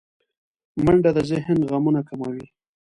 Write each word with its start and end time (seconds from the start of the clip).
منډه 0.83 1.11
د 1.15 1.19
ذهن 1.29 1.57
غمونه 1.69 2.01
کموي 2.09 2.45